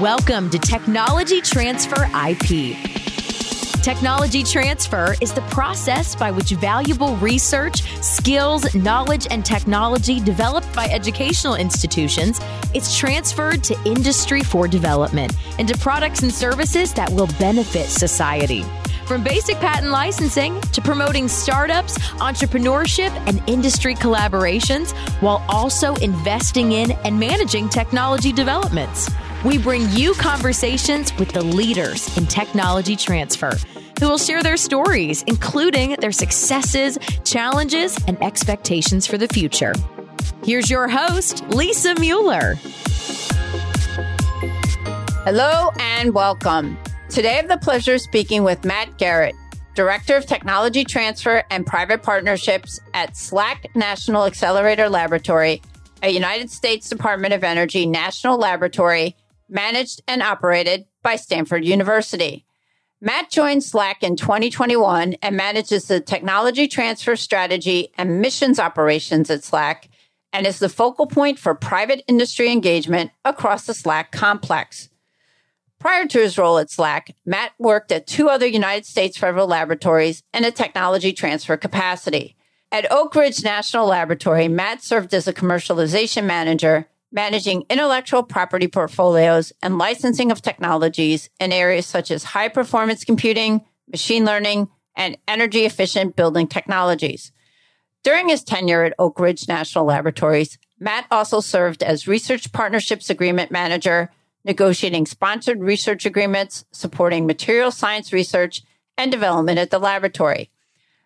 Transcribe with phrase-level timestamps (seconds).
[0.00, 2.78] Welcome to Technology Transfer IP.
[3.82, 10.86] Technology transfer is the process by which valuable research, skills, knowledge, and technology developed by
[10.86, 12.40] educational institutions
[12.72, 18.64] is transferred to industry for development into products and services that will benefit society.
[19.04, 26.92] From basic patent licensing to promoting startups, entrepreneurship, and industry collaborations, while also investing in
[27.04, 29.10] and managing technology developments.
[29.44, 33.50] We bring you conversations with the leaders in technology transfer
[33.98, 39.72] who will share their stories, including their successes, challenges, and expectations for the future.
[40.44, 42.54] Here's your host, Lisa Mueller.
[45.24, 46.78] Hello and welcome.
[47.08, 49.34] Today I have the pleasure of speaking with Matt Garrett,
[49.74, 55.60] Director of Technology Transfer and Private Partnerships at SLAC National Accelerator Laboratory,
[56.00, 59.16] a United States Department of Energy national laboratory
[59.52, 62.44] managed and operated by Stanford University.
[63.00, 69.40] Matt joined SLAC in 2021 and manages the technology transfer strategy and missions operations at
[69.40, 69.88] SLAC
[70.32, 74.88] and is the focal point for private industry engagement across the SLAC complex.
[75.80, 80.22] Prior to his role at SLAC, Matt worked at two other United States federal laboratories
[80.32, 82.36] in a technology transfer capacity.
[82.70, 89.52] At Oak Ridge National Laboratory, Matt served as a commercialization manager managing intellectual property portfolios
[89.62, 95.64] and licensing of technologies in areas such as high performance computing, machine learning, and energy
[95.64, 97.32] efficient building technologies.
[98.02, 103.52] During his tenure at Oak Ridge National Laboratories, Matt also served as Research Partnerships Agreement
[103.52, 104.10] Manager,
[104.44, 108.62] negotiating sponsored research agreements, supporting material science research
[108.98, 110.50] and development at the laboratory.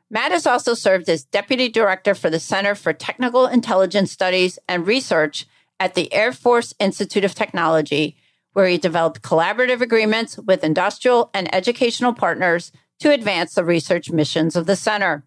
[0.09, 4.87] Matt has also served as Deputy Director for the Center for Technical Intelligence Studies and
[4.87, 5.47] Research
[5.79, 8.17] at the Air Force Institute of Technology,
[8.53, 14.57] where he developed collaborative agreements with industrial and educational partners to advance the research missions
[14.57, 15.25] of the center.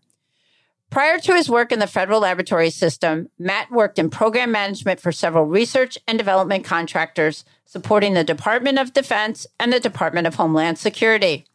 [0.90, 5.12] Prior to his work in the federal laboratory system, Matt worked in program management for
[5.12, 10.80] several research and development contractors supporting the Department of Defense and the Department of Homeland
[10.80, 11.46] Security.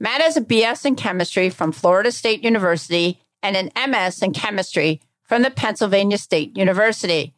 [0.00, 5.02] Matt has a BS in chemistry from Florida State University and an MS in chemistry
[5.22, 7.34] from the Pennsylvania State University.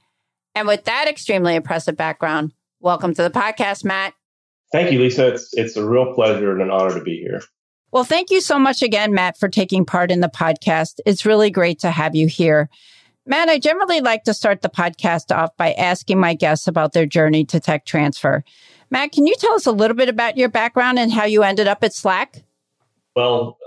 [0.55, 4.15] And with that extremely impressive background, welcome to the podcast, Matt.
[4.73, 5.35] Thank you, Lisa.
[5.35, 7.43] It's, it's a real pleasure and an honor to be here.
[7.91, 11.01] Well, thank you so much again, Matt, for taking part in the podcast.
[11.07, 12.69] It's really great to have you here.
[13.27, 17.07] Matt, I generally like to start the podcast off by asking my guests about their
[17.07, 18.45] journey to tech transfer.
[18.91, 21.67] Matt, can you tell us a little bit about your background and how you ended
[21.67, 22.43] up at SLAC?
[23.17, 23.59] Well,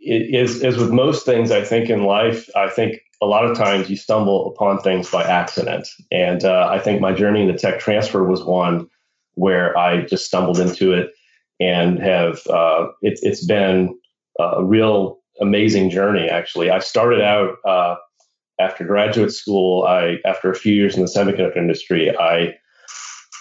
[0.00, 3.56] it is, as with most things, I think in life, I think a lot of
[3.56, 5.88] times you stumble upon things by accident.
[6.10, 8.88] And uh, I think my journey into tech transfer was one
[9.34, 11.10] where I just stumbled into it
[11.60, 13.98] and have, uh, it, it's been
[14.38, 16.70] a real amazing journey, actually.
[16.70, 17.96] I started out uh,
[18.60, 22.54] after graduate school, I, after a few years in the semiconductor industry, I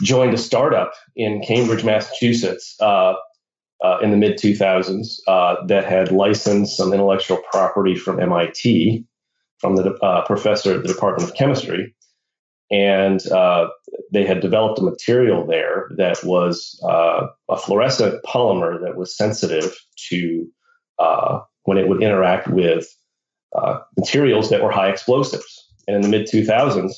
[0.02, 2.76] joined a startup in Cambridge, Massachusetts.
[2.80, 3.14] Uh,
[3.84, 9.06] uh, in the mid 2000s, uh, that had licensed some intellectual property from MIT
[9.60, 11.96] from the uh, professor at the Department of Chemistry.
[12.70, 13.70] And uh,
[14.12, 19.74] they had developed a material there that was uh, a fluorescent polymer that was sensitive
[20.10, 20.48] to
[21.00, 22.88] uh, when it would interact with
[23.56, 25.66] uh, materials that were high explosives.
[25.88, 26.94] And in the mid 2000s,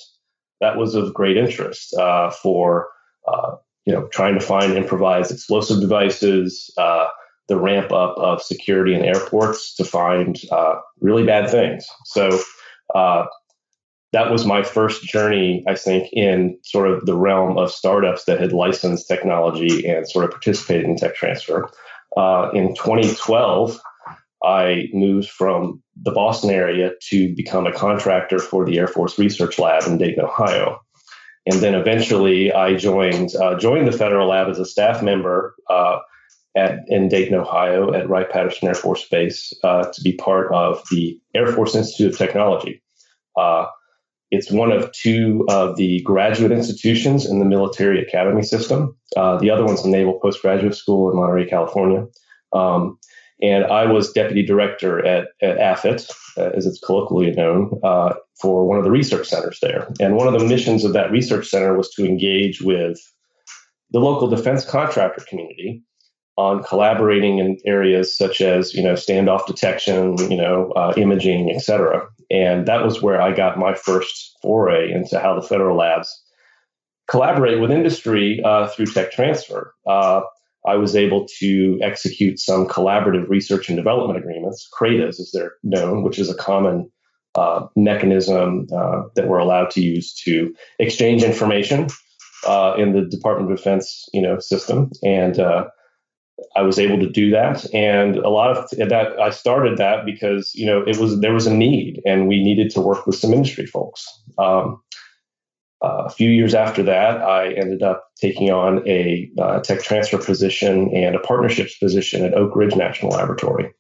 [0.60, 2.90] that was of great interest uh, for
[3.86, 6.72] you know trying to find improvised explosive devices,
[7.50, 11.86] the ramp up of security in airports to find uh, really bad things.
[12.06, 12.40] So
[12.96, 13.26] uh,
[14.14, 18.40] that was my first journey, I think, in sort of the realm of startups that
[18.40, 21.70] had licensed technology and sort of participated in tech transfer.
[22.16, 23.80] Uh, in 2012,
[24.44, 29.60] I moved from the Boston area to become a contractor for the Air Force Research
[29.60, 30.80] Lab in Dayton, Ohio.
[31.46, 36.00] And then eventually I joined uh, joined the federal lab as a staff member uh,
[36.56, 40.84] at, in Dayton, Ohio, at Wright Patterson Air Force Base uh, to be part of
[40.92, 42.82] the Air Force Institute of Technology.
[43.38, 43.68] Uh,
[44.32, 48.96] it's one of two of the graduate institutions in the military academy system.
[49.18, 52.06] Uh, the other one's the Naval Postgraduate School in Monterey, California.
[52.54, 53.00] Um,
[53.42, 58.68] and I was deputy director at, at AFIT, uh, as it's colloquially known, uh, for
[58.68, 59.88] one of the research centers there.
[60.00, 63.00] And one of the missions of that research center was to engage with
[63.92, 65.84] the local defense contractor community
[66.40, 71.60] on collaborating in areas such as you know standoff detection, you know uh, imaging, et
[71.60, 72.08] cetera.
[72.32, 76.10] And that was where I got my first foray into how the federal labs
[77.10, 79.74] collaborate with industry uh, through tech transfer.
[79.86, 80.22] Uh,
[80.66, 86.04] I was able to execute some collaborative research and development agreements, CRADAs as they're known,
[86.04, 86.90] which is a common
[87.36, 91.88] uh, mechanism uh, that we're allowed to use to exchange information
[92.48, 94.92] uh, in the Department of Defense, you know, system.
[95.04, 95.68] And uh,
[96.56, 100.54] I was able to do that, and a lot of that I started that because
[100.56, 103.34] you know it was there was a need, and we needed to work with some
[103.34, 104.06] industry folks.
[104.38, 104.82] Um,
[105.82, 110.18] uh, a few years after that, I ended up taking on a uh, tech transfer
[110.18, 113.72] position and a partnerships position at Oak Ridge National Laboratory.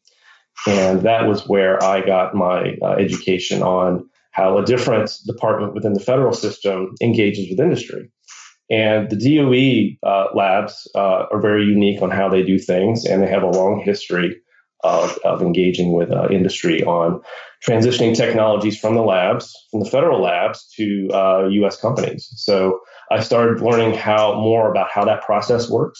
[0.68, 5.94] And that was where I got my uh, education on how a different department within
[5.94, 8.10] the federal system engages with industry.
[8.69, 13.24] And the DOE uh, labs uh, are very unique on how they do things, and
[13.24, 14.39] they have a long history
[14.83, 17.21] of, of engaging with uh, industry on
[17.68, 20.83] transitioning technologies from the labs, from the federal labs to
[21.51, 21.77] U.S.
[21.77, 22.30] Uh, companies.
[22.36, 22.80] So
[23.12, 26.00] I started learning how more about how that process works.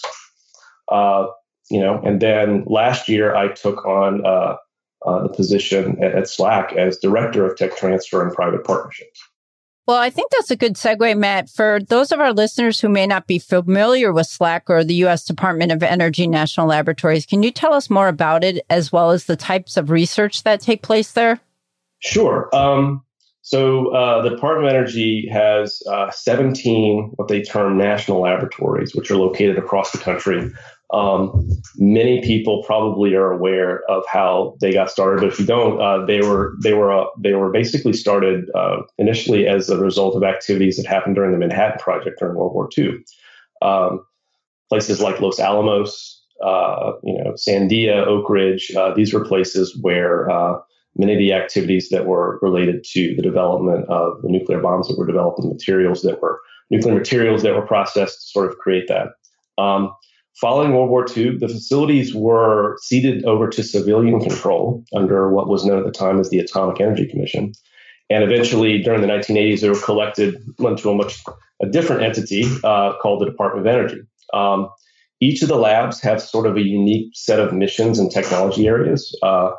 [0.90, 1.26] Uh,
[1.70, 4.56] you know, and then last year I took on uh,
[5.04, 9.20] the position at, at SLAC as director of tech transfer and private partnerships.
[9.90, 11.50] Well, I think that's a good segue, Matt.
[11.50, 15.24] For those of our listeners who may not be familiar with SLAC or the U.S.
[15.24, 19.24] Department of Energy National Laboratories, can you tell us more about it as well as
[19.24, 21.40] the types of research that take place there?
[21.98, 22.48] Sure.
[22.54, 23.02] Um,
[23.42, 29.10] so uh, the Department of Energy has uh, 17 what they term national laboratories, which
[29.10, 30.52] are located across the country.
[30.92, 35.80] Um, many people probably are aware of how they got started, but if you don't,
[35.80, 40.16] uh, they were they were uh, they were basically started uh, initially as a result
[40.16, 42.98] of activities that happened during the Manhattan Project during World War II.
[43.62, 44.04] Um,
[44.68, 50.28] places like Los Alamos, uh, you know, Sandia, Oak Ridge, uh, these were places where
[50.30, 50.58] uh,
[50.96, 54.98] many of the activities that were related to the development of the nuclear bombs that
[54.98, 56.40] were developed, the materials that were
[56.70, 59.08] nuclear materials that were processed to sort of create that.
[59.62, 59.92] Um,
[60.40, 65.64] Following World War II, the facilities were ceded over to civilian control under what was
[65.64, 67.52] known at the time as the Atomic Energy Commission.
[68.08, 71.22] And eventually, during the 1980s, they were collected into a much
[71.62, 74.00] a different entity uh, called the Department of Energy.
[74.32, 74.70] Um,
[75.20, 79.14] each of the labs have sort of a unique set of missions and technology areas.
[79.22, 79.50] Uh,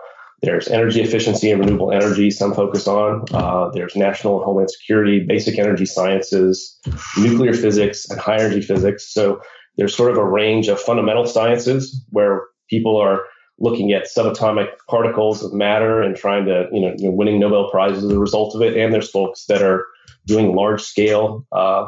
[0.41, 3.25] there's energy efficiency and renewable energy, some focus on.
[3.31, 6.79] Uh, there's national and homeland security, basic energy sciences,
[7.17, 9.13] nuclear physics, and high energy physics.
[9.13, 9.39] So
[9.81, 13.23] there's sort of a range of fundamental sciences where people are
[13.57, 17.71] looking at subatomic particles of matter and trying to, you know, you know winning Nobel
[17.71, 18.77] prizes as a result of it.
[18.77, 19.87] And there's folks that are
[20.27, 21.87] doing large scale uh,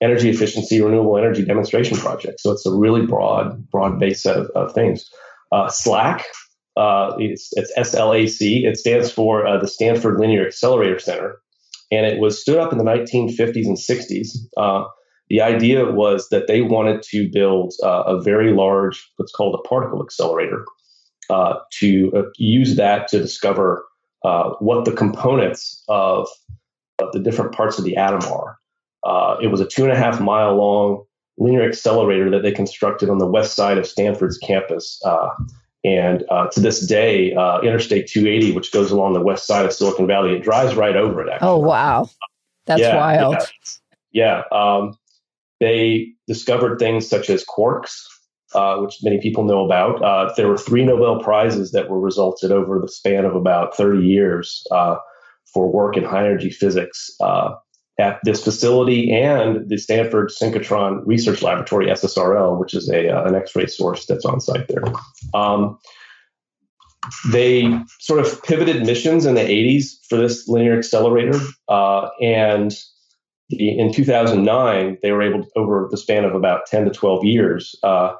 [0.00, 2.44] energy efficiency, renewable energy demonstration projects.
[2.44, 5.10] So it's a really broad, broad base set of, of things.
[5.50, 6.22] Uh, SLAC,
[6.76, 8.64] uh, it's, it's SLAC.
[8.64, 11.40] It stands for uh, the Stanford Linear Accelerator Center,
[11.90, 14.28] and it was stood up in the 1950s and 60s.
[15.30, 19.68] The idea was that they wanted to build uh, a very large, what's called a
[19.68, 20.64] particle accelerator,
[21.30, 23.86] uh, to uh, use that to discover
[24.24, 26.28] uh, what the components of,
[26.98, 28.58] of, the different parts of the atom are.
[29.04, 31.04] Uh, it was a two and a half mile long
[31.38, 35.00] linear accelerator that they constructed on the west side of Stanford's campus.
[35.04, 35.28] Uh,
[35.84, 37.32] and to this day,
[37.62, 41.22] Interstate 280, which goes along the west side of Silicon Valley, it drives right over
[41.22, 41.30] it.
[41.30, 41.48] Actually.
[41.48, 42.08] Oh wow,
[42.66, 43.36] that's yeah, wild.
[44.12, 44.42] Yeah.
[44.52, 44.58] yeah.
[44.58, 44.98] Um,
[45.64, 47.94] they discovered things such as quarks,
[48.54, 50.02] uh, which many people know about.
[50.02, 54.06] Uh, there were three Nobel Prizes that were resulted over the span of about 30
[54.06, 54.96] years uh,
[55.52, 57.54] for work in high energy physics uh,
[57.98, 63.34] at this facility and the Stanford Synchrotron Research Laboratory, SSRL, which is a, uh, an
[63.34, 64.84] X ray source that's on site there.
[65.32, 65.78] Um,
[67.30, 72.08] they sort of pivoted missions in the 80s for this linear accelerator uh,
[73.50, 77.74] in 2009, they were able to, over the span of about 10 to 12 years,
[77.82, 78.14] uh,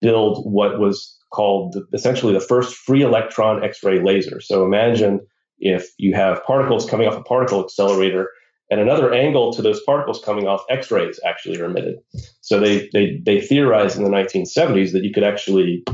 [0.00, 4.40] build what was called the, essentially the first free electron X-ray laser.
[4.40, 5.20] So imagine
[5.58, 8.30] if you have particles coming off a particle accelerator
[8.70, 11.96] and another angle to those particles coming off X-rays actually are emitted.
[12.40, 15.84] So they, they, they theorized in the 1970s that you could actually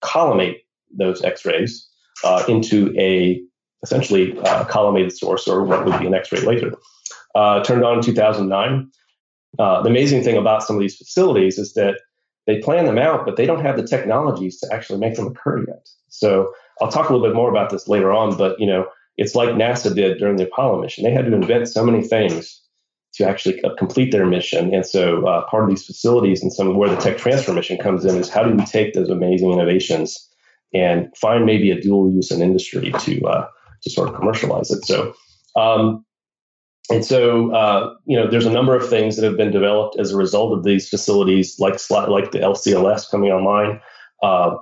[0.00, 0.58] collimate
[0.96, 1.88] those X-rays
[2.22, 3.42] uh, into a
[3.82, 6.72] essentially uh, collimated source or what would be an X-ray laser
[7.34, 8.90] uh, turned on in 2009.
[9.58, 12.00] Uh, the amazing thing about some of these facilities is that
[12.46, 15.64] they plan them out, but they don't have the technologies to actually make them occur
[15.66, 15.88] yet.
[16.08, 18.86] So I'll talk a little bit more about this later on, but you know,
[19.16, 21.04] it's like NASA did during the Apollo mission.
[21.04, 22.60] They had to invent so many things
[23.14, 24.74] to actually complete their mission.
[24.74, 27.78] And so uh, part of these facilities and some of where the tech transfer mission
[27.78, 30.28] comes in is how do we take those amazing innovations
[30.74, 33.46] and find maybe a dual use in industry to uh,
[33.82, 34.84] to sort of commercialize it.
[34.84, 35.14] So
[35.54, 36.03] um,
[36.90, 40.12] and so, uh, you know, there's a number of things that have been developed as
[40.12, 43.80] a result of these facilities, like like the LCLS coming online.
[44.22, 44.56] Uh,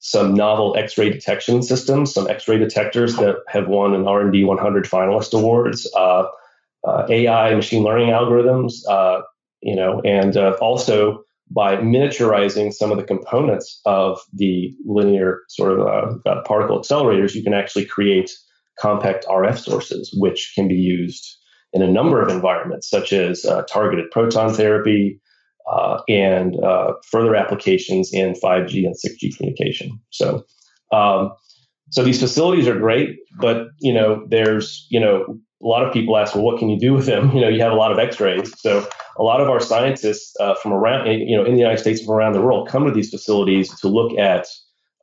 [0.00, 5.36] some novel X-ray detection systems, some X-ray detectors that have won an R&D 100 finalist
[5.36, 6.24] awards, uh,
[6.86, 9.22] uh AI machine learning algorithms, uh,
[9.62, 15.78] you know, and uh, also by miniaturizing some of the components of the linear sort
[15.78, 18.36] of particle accelerators, you can actually create
[18.78, 21.36] compact RF sources, which can be used
[21.72, 25.20] in a number of environments, such as uh, targeted proton therapy
[25.70, 30.00] uh, and uh, further applications in 5G and 6G communication.
[30.10, 30.44] So,
[30.92, 31.32] um,
[31.90, 36.16] so these facilities are great, but you know, there's you know, a lot of people
[36.16, 37.30] ask, well, what can you do with them?
[37.34, 38.86] You know, you have a lot of X-rays, so
[39.18, 42.14] a lot of our scientists uh, from around, you know, in the United States from
[42.14, 44.46] around the world come to these facilities to look at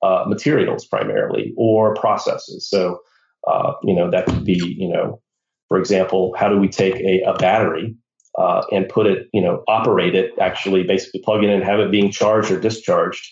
[0.02, 2.70] uh, materials primarily or processes.
[2.70, 3.00] So
[3.48, 5.22] uh, you know, that could be, you know,
[5.68, 7.96] for example, how do we take a, a battery
[8.38, 11.80] uh, and put it, you know, operate it, actually basically plug it in and have
[11.80, 13.26] it being charged or discharged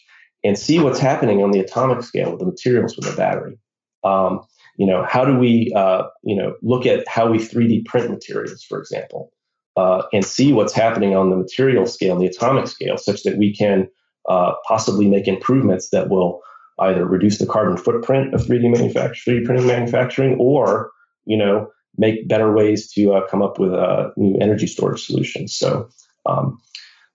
[0.43, 3.57] and see what's happening on the atomic scale with the materials with the battery.
[4.03, 4.41] Um,
[4.77, 8.63] you know, how do we, uh, you know, look at how we 3D print materials,
[8.63, 9.31] for example,
[9.75, 13.53] uh, and see what's happening on the material scale, the atomic scale, such that we
[13.55, 13.87] can
[14.27, 16.41] uh, possibly make improvements that will
[16.81, 20.91] either reduce the carbon footprint of 3D manufacturing, 3D printing manufacturing, or
[21.25, 25.55] you know make better ways to uh, come up with uh, new energy storage solutions.
[25.55, 25.89] So,
[26.25, 26.57] um,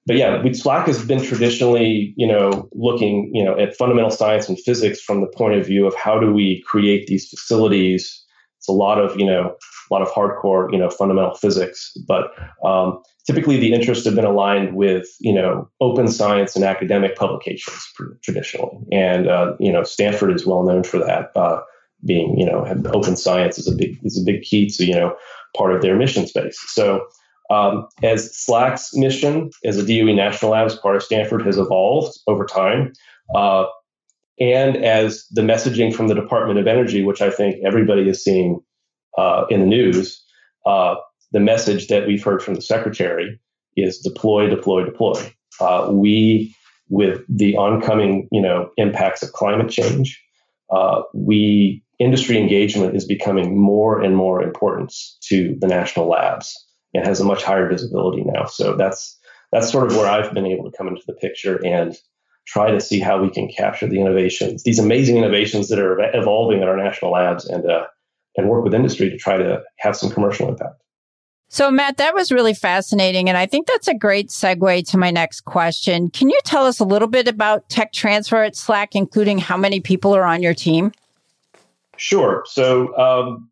[0.05, 4.59] but yeah, SLAC has been traditionally you know looking you know at fundamental science and
[4.59, 8.25] physics from the point of view of how do we create these facilities.
[8.59, 9.57] It's a lot of you know
[9.91, 12.31] a lot of hardcore you know fundamental physics, but
[12.65, 17.93] um, typically the interests have been aligned with you know open science and academic publications
[18.23, 18.79] traditionally.
[18.93, 21.61] And uh, you know stanford is well known for that uh,
[22.05, 25.17] being you know open science is a big is a big key to you know
[25.57, 26.59] part of their mission space.
[26.69, 27.07] So
[27.51, 32.45] um, as SLAC's mission as a DOE national labs part of Stanford has evolved over
[32.45, 32.93] time,
[33.35, 33.67] uh,
[34.39, 38.61] and as the messaging from the Department of Energy, which I think everybody is seeing
[39.17, 40.23] uh, in the news,
[40.65, 40.97] uh,
[41.33, 43.39] the message that we've heard from the secretary
[43.77, 45.33] is deploy, deploy, deploy.
[45.61, 46.55] Uh, we,
[46.89, 50.23] with the oncoming, you know, impacts of climate change,
[50.71, 54.93] uh, we industry engagement is becoming more and more important
[55.23, 56.55] to the national labs
[56.93, 58.45] and has a much higher visibility now.
[58.47, 59.19] So that's
[59.53, 61.97] that's sort of where I've been able to come into the picture and
[62.47, 66.63] try to see how we can capture the innovations, these amazing innovations that are evolving
[66.63, 67.87] at our national labs, and uh,
[68.37, 70.83] and work with industry to try to have some commercial impact.
[71.49, 73.29] So, Matt, that was really fascinating.
[73.29, 76.11] And I think that's a great segue to my next question.
[76.11, 79.81] Can you tell us a little bit about tech transfer at SLAC, including how many
[79.81, 80.93] people are on your team?
[81.97, 82.45] Sure.
[82.47, 83.51] So, um,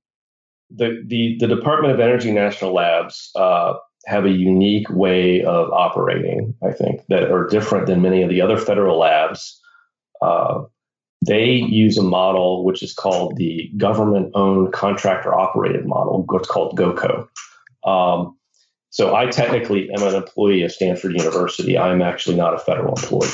[0.71, 3.75] the, the, the, Department of Energy National Labs uh,
[4.07, 8.41] have a unique way of operating, I think, that are different than many of the
[8.41, 9.61] other federal labs.
[10.21, 10.63] Uh,
[11.27, 16.77] they use a model which is called the government owned contractor operated model, what's called
[16.77, 17.29] GOCO.
[17.85, 18.37] Um,
[18.91, 21.77] so I technically am an employee of Stanford University.
[21.77, 23.29] I'm actually not a federal employee.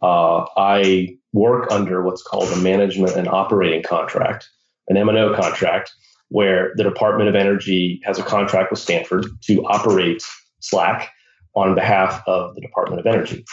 [0.00, 4.48] Uh, I work under what's called a management and operating contract,
[4.88, 5.92] an M&O contract,
[6.28, 10.24] where the Department of Energy has a contract with Stanford to operate
[10.62, 11.06] SLAC
[11.54, 13.44] on behalf of the Department of Energy.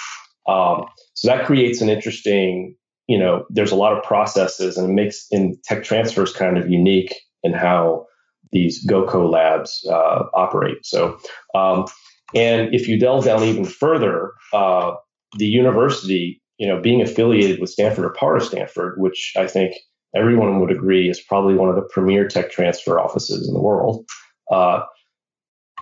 [0.48, 2.76] Um, so that creates an interesting,
[3.12, 6.70] you know, there's a lot of processes and it makes in tech transfers kind of
[6.70, 7.14] unique
[7.44, 8.06] in how
[8.54, 10.86] these GOCO labs uh, operate.
[10.86, 11.18] So,
[11.54, 11.88] um,
[12.34, 14.94] and if you delve down even further, uh,
[15.38, 19.76] the university, you know, being affiliated with Stanford or part of Stanford, which I think
[20.16, 24.06] everyone would agree is probably one of the premier tech transfer offices in the world.
[24.50, 24.84] Uh,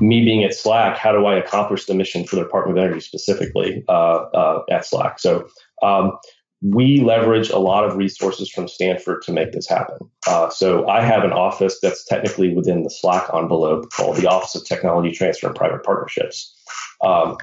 [0.02, 3.02] me being at SLAC, how do I accomplish the mission for the Department of Energy
[3.02, 3.92] specifically uh,
[4.34, 5.20] uh, at SLAC?
[5.20, 5.48] So
[5.84, 6.18] um,
[6.62, 9.98] we leverage a lot of resources from Stanford to make this happen.
[10.28, 14.56] Uh, so I have an office that's technically within the SLAC envelope called the Office
[14.56, 16.54] of Technology Transfer and Private Partnerships.
[17.02, 17.38] Um,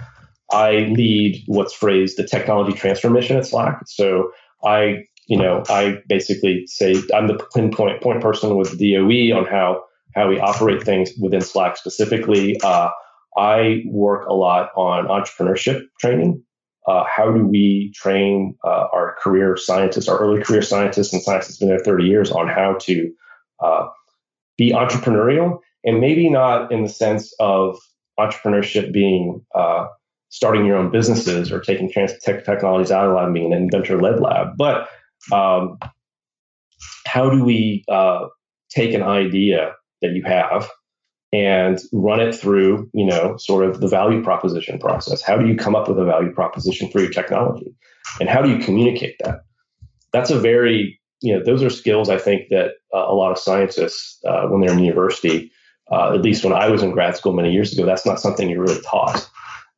[0.53, 3.81] I lead what's phrased the technology transfer mission at SLAC.
[3.87, 4.31] So
[4.65, 9.47] I, you know, I basically say I'm the pinpoint point person with the DOE on
[9.47, 9.83] how
[10.15, 12.61] how we operate things within SLAC specifically.
[12.63, 12.91] Uh,
[13.37, 16.43] I work a lot on entrepreneurship training
[16.87, 21.49] uh, how do we train uh, our career scientists, our early career scientists and scientists
[21.49, 23.13] that's been there 30 years on how to
[23.63, 23.89] uh,
[24.57, 27.79] be entrepreneurial and maybe not in the sense of
[28.19, 29.87] entrepreneurship being uh,
[30.29, 34.21] starting your own businesses or taking trans- tech technologies out of lab being an inventor-led
[34.21, 34.89] lab, but
[35.33, 35.79] um,
[37.07, 38.27] how do we uh,
[38.71, 40.69] take an idea that you have
[41.33, 45.23] and run it through, you know, sort of the value proposition process.
[45.23, 47.75] How do you come up with a value proposition for your technology?
[48.21, 49.41] And how do you communicate that?
[50.13, 53.39] That's a very, you know, those are skills I think that uh, a lot of
[53.39, 55.51] scientists, uh, when they're in university,
[55.91, 58.49] uh, at least when I was in grad school many years ago, that's not something
[58.49, 59.29] you're really taught.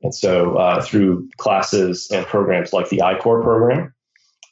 [0.02, 3.92] And so uh, through classes and programs like the I-Corps program,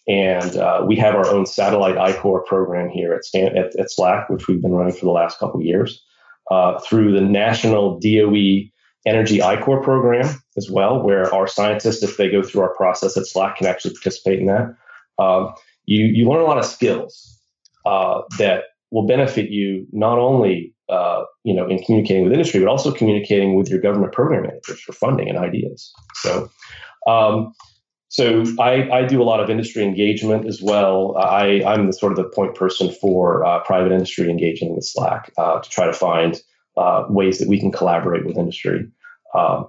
[0.08, 4.30] and uh, we have our own satellite I-Corps program here at, Stan- at, at, SLAC,
[4.30, 6.02] which we've been running for the last couple years,
[6.50, 8.70] uh, through the national DOE
[9.06, 13.24] Energy I-Corps program as well, where our scientists, if they go through our process at
[13.24, 14.74] SLAC, can actually participate in that.
[15.18, 17.40] Um, you, you learn a lot of skills
[17.84, 22.68] uh, that will benefit you not only uh, you know in communicating with industry, but
[22.68, 25.92] also communicating with your government program managers for funding and ideas.
[26.14, 26.50] So.
[27.06, 27.52] Um,
[28.08, 31.16] so I, I, do a lot of industry engagement as well.
[31.16, 35.30] I, am the sort of the point person for uh, private industry engaging with SLAC
[35.36, 36.40] uh, to try to find
[36.76, 38.86] uh, ways that we can collaborate with industry.
[39.34, 39.66] Um,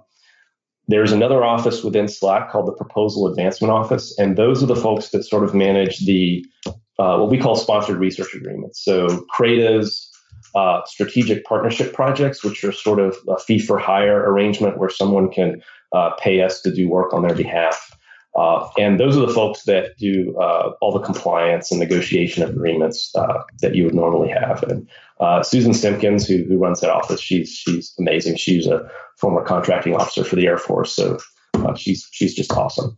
[0.88, 5.10] there's another office within SLAC called the Proposal Advancement Office, and those are the folks
[5.10, 8.84] that sort of manage the uh, what we call sponsored research agreements.
[8.84, 10.10] So CRADAs,
[10.56, 15.29] uh, strategic partnership projects, which are sort of a fee for hire arrangement where someone
[15.29, 15.62] can
[15.94, 17.97] uh, pay us to do work on their behalf.
[18.38, 23.12] Uh, and those are the folks that do uh, all the compliance and negotiation agreements
[23.15, 24.62] uh, that you would normally have.
[24.62, 24.88] And
[25.20, 28.36] uh, Susan Simpkins, who, who runs that office, she's she's amazing.
[28.38, 31.17] She's a former contracting officer for the Air Force, so
[31.56, 32.96] uh, she's she's just awesome.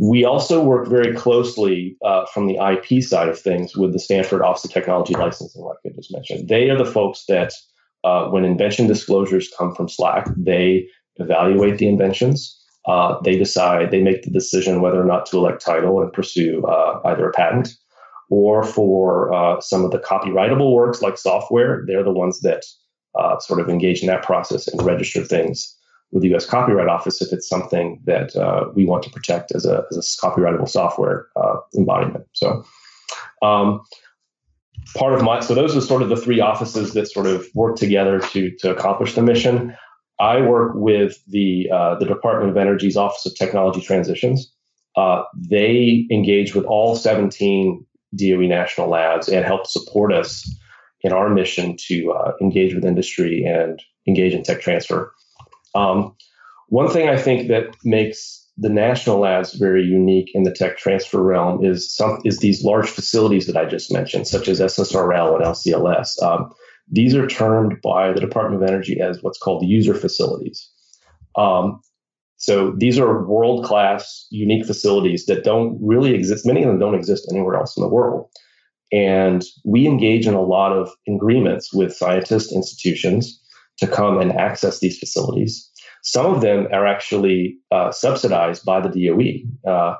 [0.00, 4.42] We also work very closely uh, from the IP side of things with the Stanford
[4.42, 6.48] Office of Technology Licensing, like I just mentioned.
[6.48, 7.52] They are the folks that,
[8.02, 10.88] when invention disclosures come from SLAC, they
[11.18, 12.59] evaluate the inventions
[12.90, 16.64] uh, they decide, they make the decision whether or not to elect title and pursue
[16.66, 17.68] uh, either a patent
[18.30, 22.62] or for uh, some of the copyrightable works like software, they're the ones that
[23.16, 25.76] uh, sort of engage in that process and register things
[26.10, 29.64] with the US Copyright Office if it's something that uh, we want to protect as
[29.66, 32.26] a, as a copyrightable software uh, embodiment.
[32.32, 32.64] So,
[33.42, 33.82] um,
[34.96, 37.76] part of my so those are sort of the three offices that sort of work
[37.76, 39.76] together to to accomplish the mission
[40.20, 44.52] I work with the uh, the Department of Energy's Office of Technology Transitions.
[44.96, 47.84] Uh, they engage with all 17
[48.16, 50.48] DOE national labs and help support us
[51.02, 55.12] in our mission to uh, engage with industry and engage in tech transfer.
[55.74, 56.14] Um,
[56.68, 61.22] one thing I think that makes the national labs very unique in the tech transfer
[61.22, 65.44] realm is some is these large facilities that I just mentioned, such as SSRL and
[65.44, 66.22] LCLS.
[66.22, 66.52] Um,
[66.90, 70.68] these are termed by the Department of Energy as what's called user facilities.
[71.36, 71.80] Um,
[72.36, 76.46] so these are world class, unique facilities that don't really exist.
[76.46, 78.28] Many of them don't exist anywhere else in the world.
[78.92, 83.40] And we engage in a lot of agreements with scientist institutions
[83.78, 85.70] to come and access these facilities.
[86.02, 89.96] Some of them are actually uh, subsidized by the DOE, uh,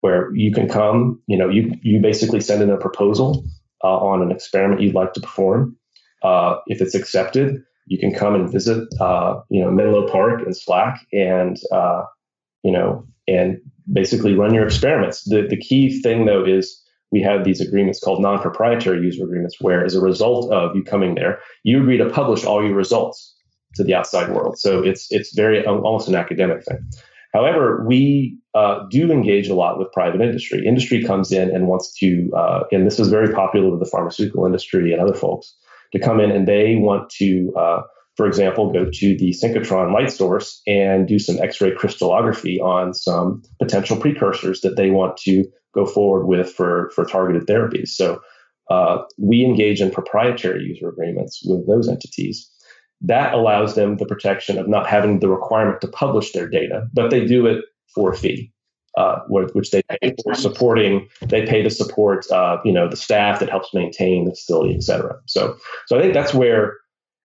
[0.00, 3.44] where you can come, you know, you, you basically send in a proposal
[3.82, 5.76] uh, on an experiment you'd like to perform.
[6.22, 10.54] Uh, if it's accepted, you can come and visit, uh, you know, Menlo Park and
[10.54, 12.02] SLAC, and, uh,
[12.62, 13.58] you know, and
[13.92, 15.22] basically run your experiments.
[15.24, 19.84] The, the key thing, though, is we have these agreements called non-proprietary user agreements, where
[19.84, 23.34] as a result of you coming there, you agree to publish all your results
[23.76, 24.58] to the outside world.
[24.58, 26.78] So it's it's very almost an academic thing.
[27.32, 30.66] However, we uh, do engage a lot with private industry.
[30.66, 34.46] Industry comes in and wants to, uh, and this is very popular with the pharmaceutical
[34.46, 35.54] industry and other folks
[35.92, 37.82] to come in and they want to, uh,
[38.16, 42.94] for example, go to the synchrotron light source and do some X ray crystallography on
[42.94, 45.44] some potential precursors that they want to
[45.74, 47.88] go forward with for, for targeted therapies.
[47.88, 48.20] So
[48.70, 52.50] uh, we engage in proprietary user agreements with those entities.
[53.02, 57.10] That allows them the protection of not having the requirement to publish their data, but
[57.10, 57.62] they do it
[57.94, 58.52] for a fee
[58.96, 61.08] uh, which they pay for supporting.
[61.20, 64.82] They pay to support, uh, you know, the staff that helps maintain the facility, et
[64.82, 65.20] cetera.
[65.26, 65.56] So,
[65.86, 66.78] so I think that's where,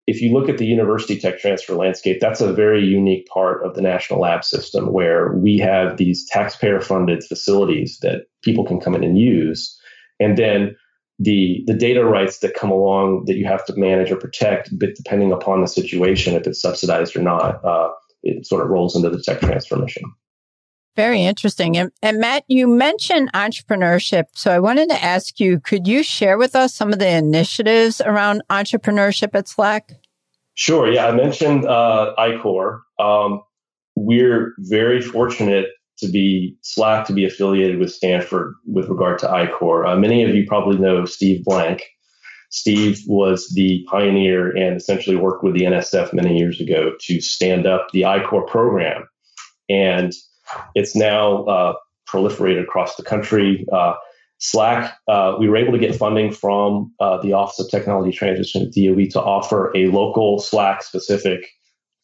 [0.06, 3.74] if you look at the university tech transfer landscape, that's a very unique part of
[3.74, 9.02] the national lab system where we have these taxpayer-funded facilities that people can come in
[9.02, 9.76] and use,
[10.20, 10.76] and then
[11.18, 14.94] the the data rights that come along that you have to manage or protect, but
[14.94, 17.90] depending upon the situation, if it's subsidized or not, uh,
[18.22, 20.04] it sort of rolls into the tech transfer mission.
[20.96, 21.76] Very interesting.
[21.76, 24.24] And, and, Matt, you mentioned entrepreneurship.
[24.32, 28.00] So I wanted to ask you, could you share with us some of the initiatives
[28.00, 29.94] around entrepreneurship at SLAC?
[30.54, 30.90] Sure.
[30.90, 31.08] Yeah.
[31.08, 32.82] I mentioned uh, I-Corps.
[32.98, 33.42] Um,
[33.94, 35.66] we're very fortunate
[35.98, 39.86] to be SLAC to be affiliated with Stanford with regard to I-Corps.
[39.86, 41.82] Uh, many of you probably know Steve Blank.
[42.50, 47.66] Steve was the pioneer and essentially worked with the NSF many years ago to stand
[47.66, 49.06] up the I-Corps program.
[49.68, 50.14] And
[50.74, 51.74] it's now uh,
[52.08, 53.66] proliferated across the country.
[53.72, 53.94] Uh,
[54.40, 58.62] SLAC, uh, we were able to get funding from uh, the Office of Technology Transition
[58.62, 61.48] at DOE to offer a local SLAC specific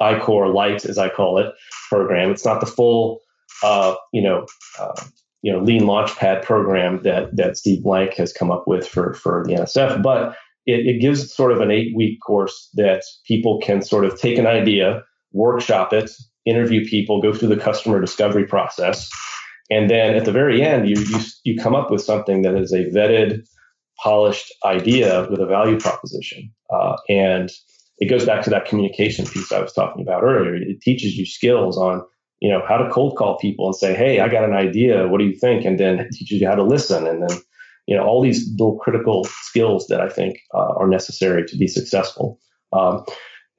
[0.00, 1.52] I-Corps Light, as I call it,
[1.88, 2.30] program.
[2.30, 3.20] It's not the full,
[3.62, 4.46] uh, you know,
[5.42, 9.44] you know, lean launchpad program that that Steve Blank has come up with for for
[9.46, 13.82] the NSF, but it, it gives sort of an eight week course that people can
[13.82, 15.02] sort of take an idea,
[15.32, 16.10] workshop it,
[16.44, 19.08] interview people, go through the customer discovery process,
[19.70, 22.72] and then at the very end, you you you come up with something that is
[22.72, 23.46] a vetted,
[23.98, 27.50] polished idea with a value proposition, uh, and
[27.98, 30.56] it goes back to that communication piece I was talking about earlier.
[30.56, 32.02] It teaches you skills on,
[32.40, 35.08] you know, how to cold call people and say, "Hey, I got an idea.
[35.08, 37.38] What do you think?" And then it teaches you how to listen, and then,
[37.86, 41.68] you know, all these little critical skills that I think uh, are necessary to be
[41.68, 42.38] successful.
[42.72, 43.04] Um,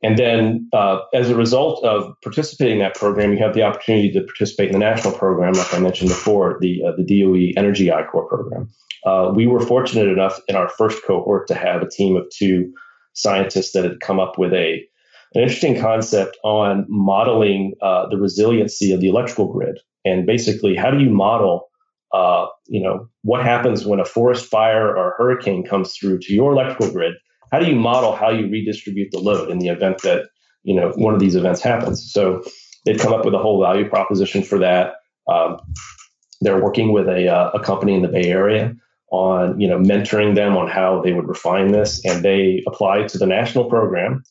[0.03, 4.11] and then, uh, as a result of participating in that program, you have the opportunity
[4.11, 7.89] to participate in the national program, like I mentioned before, the uh, the DOE Energy
[7.89, 8.69] I-Corps program.
[9.05, 12.73] Uh, we were fortunate enough in our first cohort to have a team of two
[13.13, 14.83] scientists that had come up with a
[15.35, 20.91] an interesting concept on modeling uh, the resiliency of the electrical grid, and basically, how
[20.91, 21.69] do you model,
[22.11, 26.33] uh, you know, what happens when a forest fire or a hurricane comes through to
[26.33, 27.13] your electrical grid?
[27.53, 30.25] How do you model how you redistribute the load in the event that
[30.63, 32.11] you know one of these events happens?
[32.11, 32.41] So
[32.83, 34.95] they've come up with a whole value proposition for that.
[35.31, 35.59] Um,
[36.41, 38.75] they're working with a, uh, a company in the Bay Area
[39.11, 43.19] on you know mentoring them on how they would refine this, and they applied to
[43.19, 44.23] the national program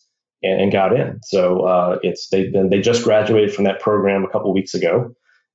[0.42, 1.20] and, and got in.
[1.22, 5.14] So uh, it's they've been they just graduated from that program a couple weeks ago,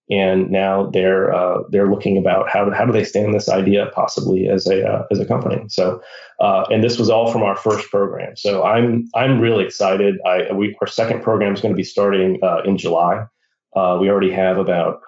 [0.09, 4.47] and now they're uh, they're looking about how how do they stand this idea possibly
[4.47, 5.63] as a uh, as a company.
[5.67, 6.01] So
[6.39, 8.35] uh, and this was all from our first program.
[8.37, 10.15] So I'm I'm really excited.
[10.25, 13.25] I we our second program is going to be starting uh, in July.
[13.75, 15.01] Uh, we already have about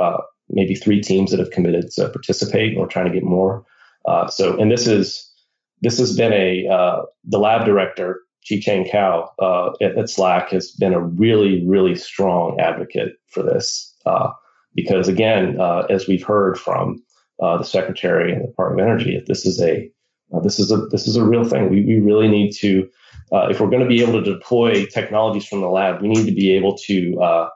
[0.50, 3.66] maybe three teams that have committed to participate, and we're trying to get more.
[4.06, 5.32] Uh, so, and this is
[5.82, 10.72] this has been a uh, the lab director Chi Chang uh, at, at, SLAC has
[10.72, 14.32] been a really really strong advocate for this uh,
[14.76, 17.04] because again, uh, as we've heard from
[17.40, 19.90] the Secretary and the Department of Energy, this is a
[20.44, 21.70] this is a this is a real thing.
[21.70, 22.90] We we really need to
[23.32, 26.34] if we're going to be able to deploy technologies from the lab, we need to
[26.34, 27.50] be able to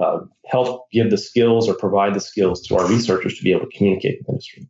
[0.00, 3.66] uh, help give the skills or provide the skills to our researchers to be able
[3.66, 4.68] to communicate with industry.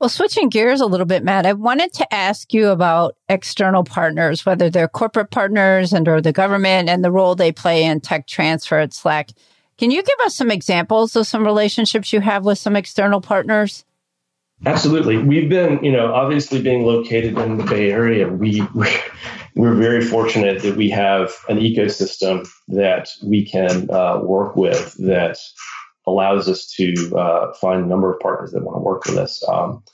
[0.00, 4.46] Well, switching gears a little bit, Matt, I wanted to ask you about external partners,
[4.46, 8.28] whether they're corporate partners and or the government and the role they play in tech
[8.28, 9.32] transfer at SLAC.
[9.78, 13.84] Can you give us some examples of some relationships you have with some external partners?
[14.66, 15.18] Absolutely.
[15.18, 18.60] We've been, you know, obviously being located in the Bay Area, we
[19.54, 25.38] we're very fortunate that we have an ecosystem that we can uh, work with that
[26.06, 29.46] allows us to uh, find a number of partners that want to work with us.
[29.48, 29.84] Um,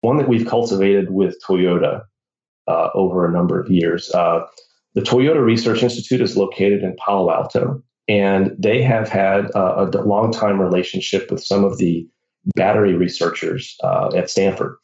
[0.00, 2.02] one that we've cultivated with Toyota
[2.66, 4.10] uh, over a number of years.
[4.10, 4.46] Uh,
[4.94, 10.32] the Toyota Research Institute is located in Palo Alto, and they have had a long
[10.32, 12.06] time relationship with some of the
[12.54, 14.76] battery researchers uh, at Stanford.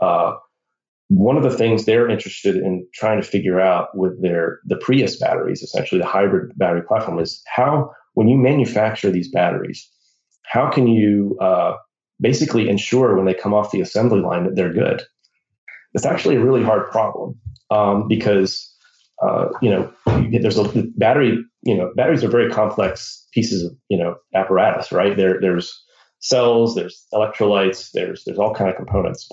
[0.00, 0.34] Uh,
[1.08, 5.18] one of the things they're interested in trying to figure out with their the Prius
[5.18, 9.88] batteries, essentially the hybrid battery platform, is how when you manufacture these batteries,
[10.44, 11.76] how can you uh,
[12.20, 15.02] basically ensure when they come off the assembly line that they're good?
[15.94, 17.38] It's actually a really hard problem
[17.70, 18.74] um, because
[19.22, 19.92] uh, you know
[20.40, 21.44] there's a battery.
[21.62, 25.16] You know, batteries are very complex pieces of you know apparatus, right?
[25.16, 25.82] There, there's
[26.18, 29.28] cells, there's electrolytes, there's there's all kind of components.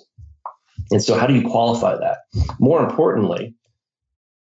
[0.91, 2.19] And so, how do you qualify that?
[2.59, 3.55] More importantly,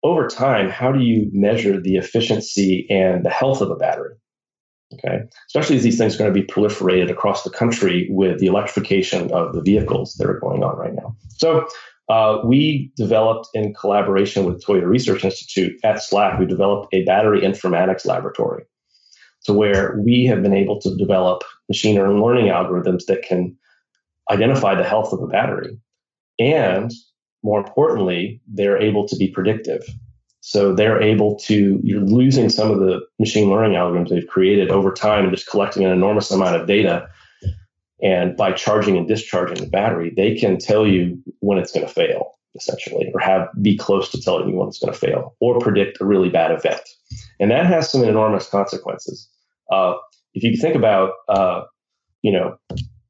[0.02, 4.14] over time, how do you measure the efficiency and the health of a battery?
[4.94, 8.46] Okay, especially as these things are going to be proliferated across the country with the
[8.46, 11.16] electrification of the vehicles that are going on right now.
[11.30, 11.66] So,
[12.08, 17.40] uh, we developed in collaboration with Toyota Research Institute at SLAC, we developed a battery
[17.40, 18.64] informatics laboratory
[19.44, 23.56] to where we have been able to develop machine learning algorithms that can
[24.30, 25.78] identify the health of a battery.
[26.38, 26.92] And
[27.42, 29.82] more importantly, they're able to be predictive.
[30.40, 34.92] So they're able to, you're losing some of the machine learning algorithms they've created over
[34.92, 37.08] time and just collecting an enormous amount of data.
[38.02, 41.92] And by charging and discharging the battery, they can tell you when it's going to
[41.92, 45.58] fail, essentially, or have be close to telling you when it's going to fail, or
[45.60, 46.82] predict a really bad event.
[47.38, 49.28] And that has some enormous consequences.
[49.70, 49.94] Uh,
[50.34, 51.62] if you think about, uh,
[52.22, 52.56] you know,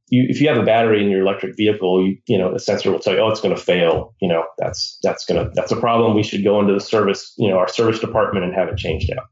[0.09, 2.93] you, if you have a battery in your electric vehicle, you, you know, a sensor
[2.93, 4.15] will tell you, oh, it's going to fail.
[4.21, 6.15] You know, that's, that's going to, that's a problem.
[6.15, 9.11] We should go into the service, you know, our service department and have it changed
[9.17, 9.25] out.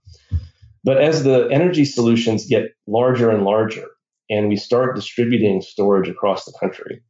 [0.85, 3.87] But as the energy solutions get larger and larger,
[4.31, 7.03] and we start distributing storage across the country,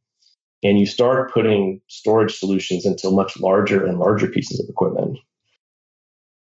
[0.63, 5.17] and you start putting storage solutions into much larger and larger pieces of equipment,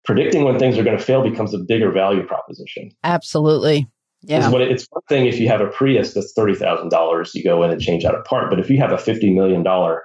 [0.06, 2.90] predicting when things are going to fail becomes a bigger value proposition.
[3.04, 3.88] Absolutely.
[4.22, 4.50] Yeah.
[4.54, 7.64] It, it's one thing if you have a Prius that's thirty thousand dollars, you go
[7.64, 8.50] in and change out a part.
[8.50, 10.04] But if you have a fifty million dollar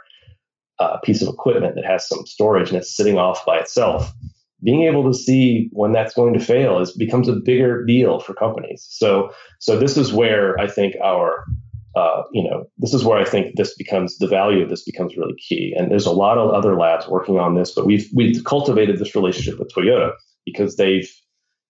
[0.79, 4.13] uh, piece of equipment that has some storage and it's sitting off by itself,
[4.65, 8.35] being able to see when that's going to fail is becomes a bigger deal for
[8.35, 8.87] companies.
[8.91, 11.45] So so this is where I think our
[11.95, 15.17] uh, you know this is where I think this becomes the value of this becomes
[15.17, 15.75] really key.
[15.77, 19.15] And there's a lot of other labs working on this, but we've we've cultivated this
[19.15, 20.13] relationship with Toyota
[20.45, 21.11] because they've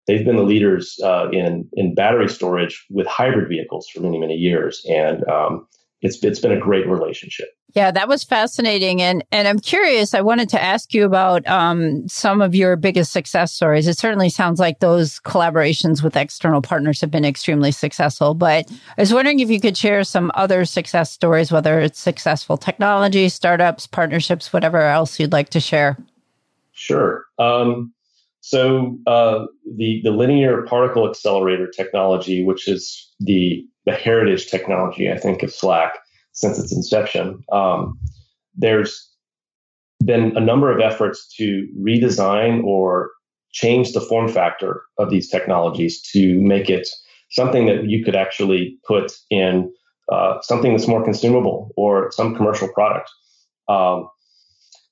[0.06, 4.34] they've been the leaders uh, in in battery storage with hybrid vehicles for many many
[4.34, 5.66] years, and um,
[6.00, 7.48] it's it's been a great relationship.
[7.74, 10.14] Yeah, that was fascinating, and and I'm curious.
[10.14, 13.88] I wanted to ask you about um, some of your biggest success stories.
[13.88, 18.34] It certainly sounds like those collaborations with external partners have been extremely successful.
[18.34, 22.56] But I was wondering if you could share some other success stories, whether it's successful
[22.56, 25.98] technology, startups, partnerships, whatever else you'd like to share.
[26.74, 27.24] Sure.
[27.40, 27.92] Um,
[28.40, 35.18] so uh, the the linear particle accelerator technology, which is the the heritage technology, I
[35.18, 35.90] think, of SLAC
[36.34, 37.98] since its inception, um,
[38.54, 39.10] there's
[40.04, 43.10] been a number of efforts to redesign or
[43.52, 46.88] change the form factor of these technologies to make it
[47.30, 49.72] something that you could actually put in
[50.12, 53.10] uh, something that's more consumable or some commercial product.
[53.68, 54.08] Um,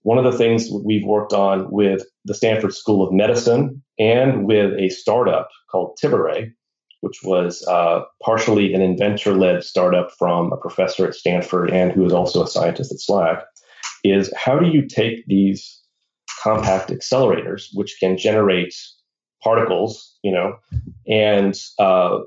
[0.03, 4.73] one of the things we've worked on with the Stanford School of Medicine and with
[4.79, 6.51] a startup called TibaRay,
[7.03, 12.07] which was uh, partially an inventor led startup from a professor at Stanford and who
[12.07, 13.43] is also a scientist at SLAC,
[14.05, 15.81] is how do you take these
[16.43, 18.73] compact accelerators, which can generate
[19.43, 20.55] particles, you know,
[21.09, 22.19] and uh,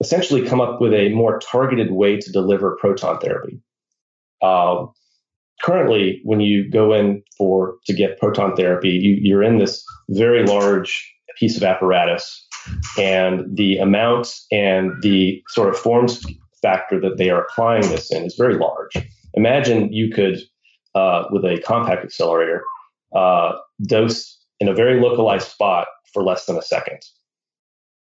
[0.00, 3.60] essentially come up with a more targeted way to deliver proton therapy.
[4.40, 4.86] Uh,
[5.62, 10.46] currently, when you go in for to get proton therapy, you, you're in this very
[10.46, 12.46] large piece of apparatus,
[12.98, 16.24] and the amount and the sort of forms
[16.62, 18.96] factor that they are applying this in is very large.
[19.34, 20.38] Imagine you could,
[20.94, 22.62] uh, with a compact accelerator,
[23.14, 23.52] uh,
[23.86, 26.98] dose in a very localized spot for less than a second.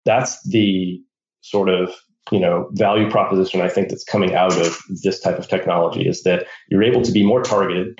[0.04, 1.00] That's the
[1.42, 1.94] sort of
[2.30, 6.22] you know value proposition I think that's coming out of this type of technology is
[6.22, 7.98] that you're able to be more targeted,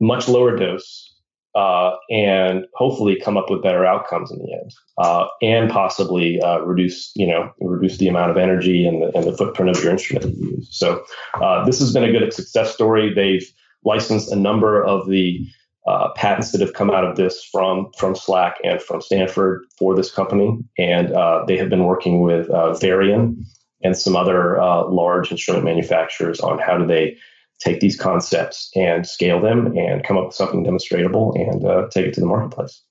[0.00, 1.09] much lower dose,
[1.54, 6.60] uh, and hopefully come up with better outcomes in the end, uh, and possibly uh,
[6.60, 9.92] reduce you know reduce the amount of energy and the, and the footprint of your
[9.92, 10.68] instrument that you use.
[10.70, 11.02] So
[11.34, 13.12] uh, this has been a good success story.
[13.12, 13.46] They've
[13.84, 15.44] licensed a number of the
[15.86, 19.96] uh, patents that have come out of this from from SLAC and from Stanford for
[19.96, 22.48] this company, and uh, they have been working with
[22.80, 23.44] Varian
[23.82, 24.56] and some other
[24.88, 27.16] large instrument manufacturers on how do they
[27.60, 32.06] take these concepts and scale them and come up with something demonstrable and uh, take
[32.06, 32.82] it to the marketplace.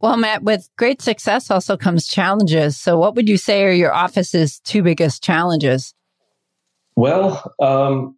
[0.00, 2.78] Well, Matt, with great success also comes challenges.
[2.78, 5.94] So, what would you say are your office's two biggest challenges?
[6.96, 8.16] Well, um,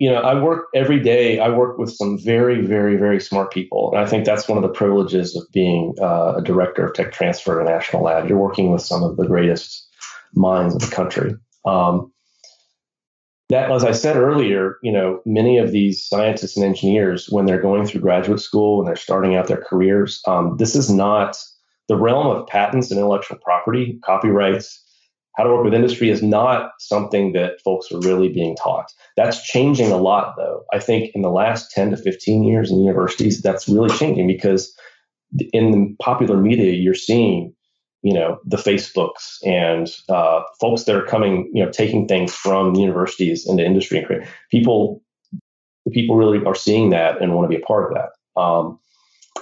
[0.00, 1.38] you know, I work every day.
[1.38, 4.62] I work with some very, very, very smart people, and I think that's one of
[4.62, 8.28] the privileges of being uh, a director of tech transfer at a national lab.
[8.28, 9.86] You're working with some of the greatest
[10.34, 11.34] minds of the country.
[11.64, 12.12] Um,
[13.50, 17.60] that, as I said earlier, you know, many of these scientists and engineers, when they're
[17.60, 21.36] going through graduate school and they're starting out their careers, um, this is not
[21.88, 24.84] the realm of patents and intellectual property, copyrights
[25.36, 28.92] how to work with industry is not something that folks are really being taught.
[29.16, 30.64] That's changing a lot, though.
[30.72, 34.74] I think in the last 10 to 15 years in universities, that's really changing because
[35.52, 37.54] in the popular media, you're seeing,
[38.02, 42.74] you know, the Facebooks and uh, folks that are coming, you know, taking things from
[42.74, 44.04] universities into industry
[44.50, 45.02] people.
[45.92, 48.40] People really are seeing that and want to be a part of that.
[48.40, 48.78] Um,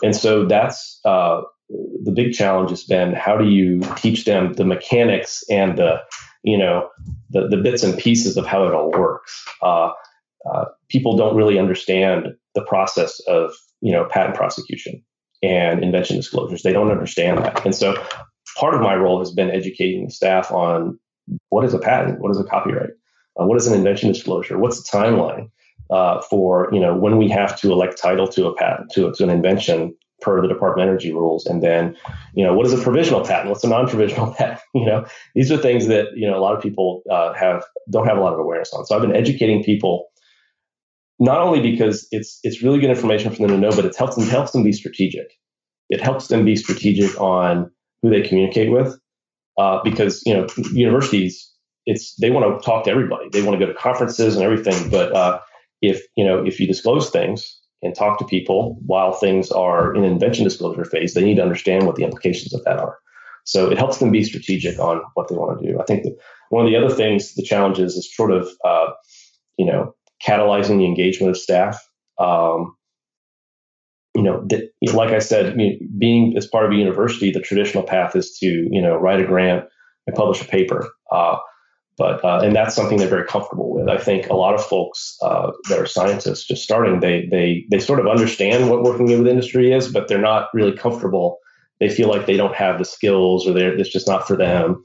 [0.02, 4.64] and so that's uh, the big challenge has been how do you teach them the
[4.64, 6.00] mechanics and the
[6.42, 6.88] you know
[7.30, 9.90] the, the bits and pieces of how it all works uh,
[10.50, 15.02] uh, people don't really understand the process of you know patent prosecution
[15.42, 17.94] and invention disclosures they don't understand that and so
[18.56, 20.98] part of my role has been educating the staff on
[21.50, 22.90] what is a patent what is a copyright
[23.40, 25.50] uh, what is an invention disclosure what's the timeline
[25.90, 29.24] uh, for you know when we have to elect title to a patent to, to
[29.24, 31.96] an invention per the Department of Energy rules, and then
[32.34, 33.48] you know what is a provisional patent?
[33.48, 34.60] What's a non-provisional patent?
[34.74, 38.06] You know, these are things that you know a lot of people uh, have don't
[38.06, 38.84] have a lot of awareness on.
[38.86, 40.08] So I've been educating people
[41.18, 44.16] not only because it's it's really good information for them to know, but it helps
[44.16, 45.32] them helps them be strategic.
[45.90, 47.70] It helps them be strategic on
[48.02, 48.98] who they communicate with,
[49.58, 51.52] uh, because you know universities
[51.86, 53.28] it's they want to talk to everybody.
[53.32, 54.90] They want to go to conferences and everything.
[54.90, 55.40] But uh,
[55.80, 60.04] if you know if you disclose things and talk to people while things are in
[60.04, 62.98] invention disclosure phase, they need to understand what the implications of that are.
[63.44, 65.80] So it helps them be strategic on what they want to do.
[65.80, 66.16] I think that
[66.50, 68.88] one of the other things, the challenges is sort of, uh,
[69.56, 71.82] you know, catalyzing the engagement of staff.
[72.18, 72.76] Um,
[74.18, 75.56] you know, th- like I said,
[75.96, 79.24] being as part of a university, the traditional path is to, you know, write a
[79.24, 79.64] grant
[80.08, 80.90] and publish a paper.
[81.12, 81.36] Uh,
[81.96, 83.88] but uh, and that's something they're very comfortable with.
[83.88, 87.78] I think a lot of folks uh, that are scientists just starting, they they they
[87.78, 91.38] sort of understand what working with industry is, but they're not really comfortable.
[91.78, 94.82] They feel like they don't have the skills, or they're it's just not for them.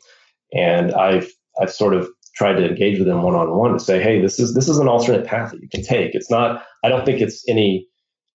[0.53, 4.01] And I've I've sort of tried to engage with them one on one to say,
[4.01, 6.13] hey, this is this is an alternate path that you can take.
[6.13, 6.63] It's not.
[6.83, 7.87] I don't think it's any.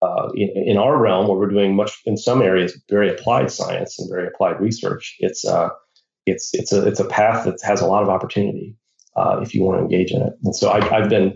[0.01, 3.97] Uh, in, in, our realm, where we're doing much in some areas, very applied science
[3.97, 5.69] and very applied research, it's uh,
[6.27, 8.75] it's it's a it's a path that has a lot of opportunity
[9.15, 10.33] uh, if you want to engage in it.
[10.43, 11.35] And so I, have been,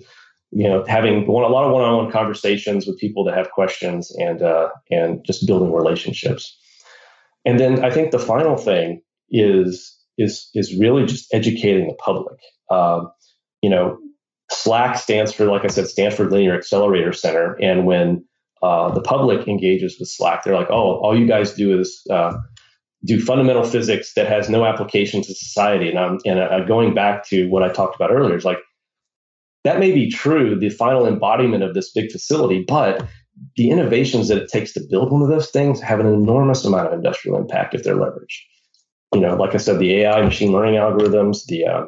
[0.51, 4.41] you know, having one, a lot of one-on-one conversations with people that have questions and
[4.41, 6.57] uh, and just building relationships.
[7.45, 12.37] And then I think the final thing is is is really just educating the public.
[12.69, 13.11] Um,
[13.61, 13.97] you know,
[14.51, 18.25] SLAC stands for, like I said, Stanford Linear Accelerator Center, and when
[18.61, 20.43] uh, the public engages with SLAC.
[20.43, 22.33] they're like, "Oh, all you guys do is uh,
[23.03, 25.89] do fundamental physics that has no application to society.
[25.89, 28.59] And I'm and uh, going back to what I talked about earlier is like
[29.63, 33.05] that may be true, the final embodiment of this big facility, but
[33.55, 36.87] the innovations that it takes to build one of those things have an enormous amount
[36.87, 38.39] of industrial impact if they're leveraged.
[39.13, 41.85] You know, like I said, the AI, machine learning algorithms, the uh,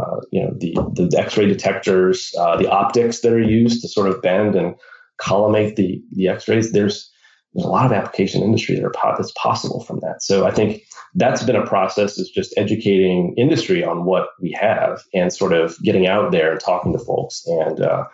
[0.00, 4.08] uh, you know the the X-ray detectors, uh, the optics that are used to sort
[4.08, 4.74] of bend and
[5.20, 6.72] collimate the the X-rays.
[6.72, 7.10] There's
[7.54, 10.22] there's a lot of application industry that are that's possible from that.
[10.22, 10.82] So I think
[11.14, 15.76] that's been a process is just educating industry on what we have and sort of
[15.82, 17.42] getting out there and talking to folks.
[17.46, 18.04] And uh,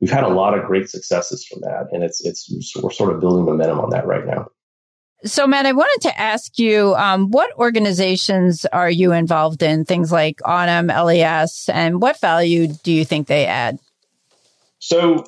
[0.00, 3.20] we've had a lot of great successes from that, and it's it's we're sort of
[3.20, 4.48] building momentum on that right now.
[5.24, 9.84] So, Matt, I wanted to ask you, um, what organizations are you involved in?
[9.84, 13.78] Things like AUTM, LES, and what value do you think they add?
[14.80, 15.24] So,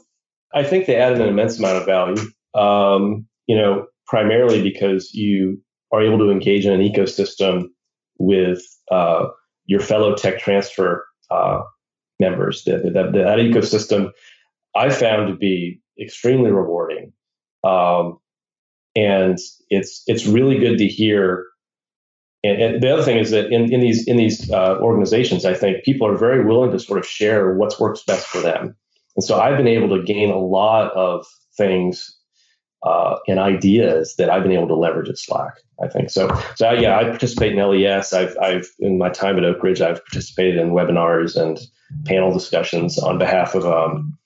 [0.55, 2.23] I think they add an immense amount of value.
[2.55, 5.61] Um, you know, primarily because you
[5.93, 7.65] are able to engage in an ecosystem
[8.19, 9.27] with uh,
[9.67, 11.63] your fellow tech transfer uh,
[12.21, 12.65] members.
[12.65, 14.11] That, that, that, ecosystem
[14.75, 17.13] I found to be extremely rewarding.
[17.63, 18.19] Um,
[18.97, 19.39] and
[19.71, 21.47] it's it's really good to hear.
[22.45, 25.55] And, and, the other thing is that in, in these in these uh, organizations, I
[25.55, 28.77] think people are very willing to sort of share what works best for them.
[29.17, 32.17] And so I've been able to gain a lot of things
[32.85, 35.53] uh, and ideas that I've been able to leverage at SLAC.
[35.83, 36.29] I think so.
[36.57, 38.13] So yeah, I participate in LES.
[38.13, 41.59] I've, I've in my time at Oak Ridge, I've participated in webinars and
[42.05, 44.17] panel discussions on behalf of um,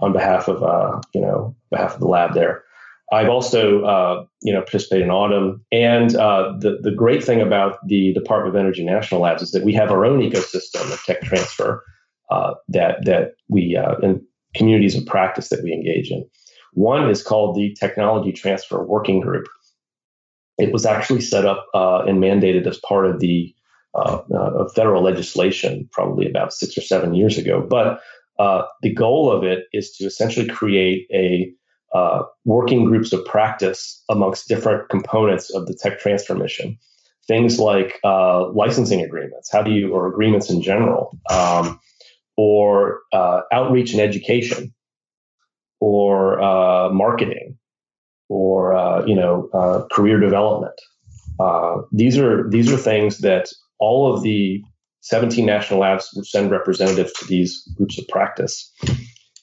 [0.00, 2.62] on behalf of uh, you know behalf of the lab there.
[3.12, 7.78] I've also uh, you know participated in AUTM, and uh, the the great thing about
[7.86, 11.20] the Department of Energy National Labs is that we have our own ecosystem of tech
[11.22, 11.84] transfer
[12.30, 14.24] uh, that that we uh, in
[14.54, 16.28] communities of practice that we engage in.
[16.72, 19.46] One is called the Technology Transfer Working Group.
[20.58, 23.54] It was actually set up uh, and mandated as part of the
[23.94, 27.64] uh, uh, federal legislation probably about six or seven years ago.
[27.68, 28.00] But
[28.38, 31.52] uh, the goal of it is to essentially create a
[31.96, 36.76] uh, working groups of practice amongst different components of the tech transfer mission.
[37.28, 41.80] Things like uh, licensing agreements, how do you, or agreements in general, um,
[42.36, 43.00] or
[43.52, 44.74] outreach and education
[45.80, 47.58] or uh, marketing
[48.28, 50.80] or uh, you know uh, career development.
[51.38, 54.62] Uh, these are these are things that all of the
[55.02, 58.72] 17 national labs send representatives to these groups of practice,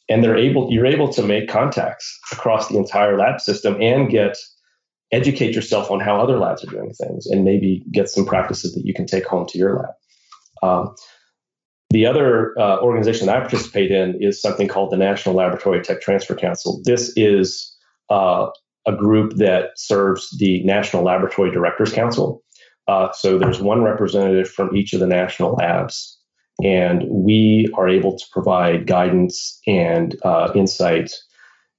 [0.10, 4.36] and they're able you're able to make contacts across the entire lab system and get
[5.12, 8.86] educate yourself on how other labs are doing things and maybe get some practices that
[8.86, 9.94] you can take home to your lab.
[10.64, 10.96] Um,
[11.92, 16.02] the other uh, organization that I participate in is something called the National Laboratory Tech
[16.02, 16.82] Transfer Council.
[16.86, 17.76] This is
[18.10, 18.48] uh,
[18.88, 22.44] a group that serves the National Laboratory Directors Council.
[22.88, 26.18] Uh, so there's one representative from each of the national labs,
[26.64, 31.12] and we are able to provide guidance and uh, insight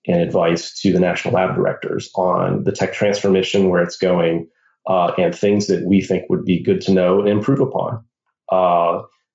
[0.06, 4.46] and advice to the national lab directors on the tech transfer mission, where it's going,
[4.86, 8.04] uh, and things that we think would be good to know and improve upon.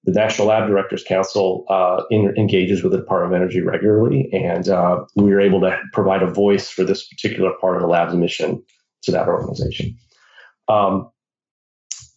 [0.08, 4.70] The National Lab Directors Council uh, in, engages with the Department of Energy regularly, and
[4.70, 8.16] uh, we were able to provide a voice for this particular part of the lab's
[8.16, 8.64] mission
[9.04, 9.98] to that organization.
[10.70, 11.10] Um,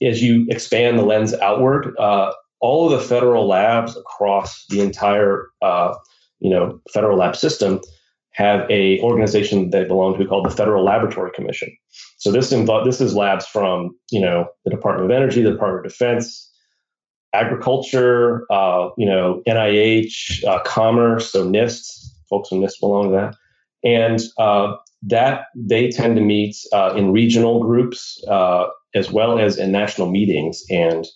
[0.01, 5.49] as you expand the lens outward, uh, all of the federal labs across the entire,
[5.61, 5.93] uh,
[6.39, 7.81] you know, federal lab system
[8.33, 11.77] have a organization they belong to called the Federal Laboratory Commission.
[12.19, 15.87] So this invo- this is labs from you know the Department of Energy, the Department
[15.87, 16.50] of Defense,
[17.33, 23.35] agriculture, uh, you know, NIH, uh, commerce, so NIST, folks from NIST belong to that.
[23.83, 29.59] And uh, that they tend to meet uh, in regional groups uh, as well as
[29.59, 30.63] in national meetings.
[30.71, 31.07] And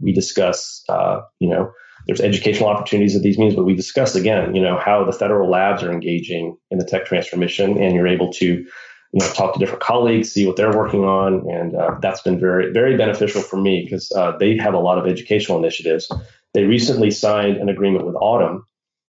[0.00, 1.72] we discuss, uh, you know,
[2.06, 5.50] there's educational opportunities at these meetings, but we discuss again, you know, how the federal
[5.50, 8.66] labs are engaging in the tech transfer mission, and you're able to
[9.12, 11.48] you know talk to different colleagues see what they're working on.
[11.50, 14.98] And uh, that's been very very beneficial for me because uh, they have a lot
[14.98, 16.10] of educational initiatives.
[16.54, 18.62] They recently signed an agreement with AUTM,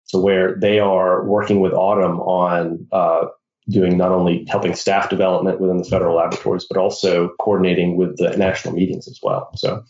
[0.08, 3.26] to where they are working with AUTM on uh,
[3.68, 8.36] doing not only helping staff development within the federal laboratories but also coordinating with the
[8.36, 9.50] national meetings as well.
[9.56, 9.84] So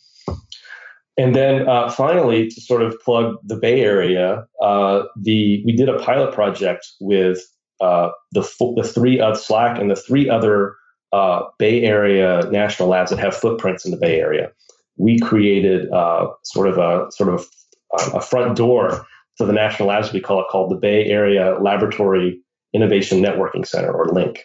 [1.16, 5.88] and then uh, finally to sort of plug the bay area uh, the we did
[5.88, 7.40] a pilot project with
[7.80, 8.42] uh, the
[8.76, 10.76] the three of SLAC and the three other
[11.12, 14.50] uh, Bay Area national labs that have footprints in the Bay Area.
[14.96, 17.46] We created uh, sort of a sort of
[17.92, 19.06] a, a front door
[19.38, 22.40] to the national labs we call it called the Bay Area Laboratory
[22.74, 24.38] Innovation Networking Center or LINC.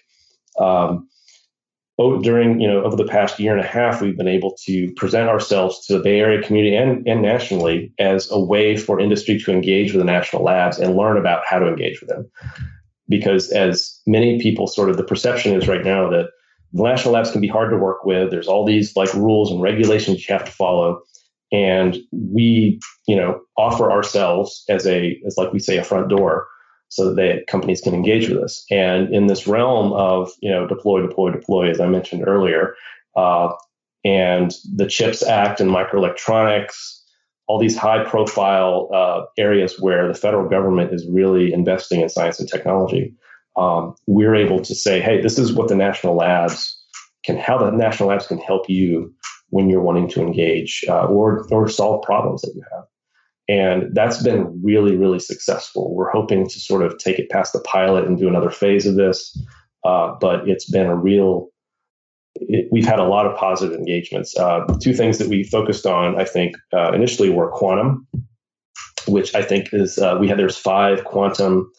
[0.59, 1.07] Um,
[1.97, 5.29] during you know over the past year and a half we've been able to present
[5.29, 9.51] ourselves to the bay area community and, and nationally as a way for industry to
[9.51, 12.29] engage with the national labs and learn about how to engage with them
[13.09, 16.29] because as many people sort of the perception is right now that
[16.73, 18.31] national labs can be hard to work with.
[18.31, 21.01] There's all these like rules and regulations you have to follow.
[21.51, 26.47] And we, you know, offer ourselves as a, as like we say, a front door
[26.89, 28.65] so that companies can engage with us.
[28.71, 32.75] And in this realm of, you know, deploy, deploy, deploy, as I mentioned earlier,
[33.15, 33.49] uh,
[34.03, 36.99] and the CHIPS Act and microelectronics,
[37.47, 42.39] all these high profile uh, areas where the federal government is really investing in science
[42.39, 43.13] and technology,
[43.57, 46.79] um, we're able to say, hey, this is what the national labs
[47.23, 49.13] can, how the national labs can help you
[49.49, 52.85] when you're wanting to engage uh, or, or solve problems that you have.
[53.49, 55.93] And that's been really, really successful.
[55.93, 58.95] We're hoping to sort of take it past the pilot and do another phase of
[58.95, 59.37] this.
[59.83, 61.49] Uh, but it's been a real
[62.35, 64.37] it, we've had a lot of positive engagements.
[64.37, 68.07] Uh, two things that we focused on, I think, uh, initially were quantum,
[69.07, 71.71] which I think is uh, we had there's five quantum